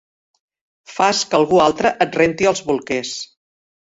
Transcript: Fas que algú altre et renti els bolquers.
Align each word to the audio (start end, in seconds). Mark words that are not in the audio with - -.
Fas 0.93 1.19
que 1.33 1.37
algú 1.41 1.59
altre 1.67 1.93
et 2.07 2.17
renti 2.21 2.49
els 2.53 2.63
bolquers. 2.71 3.13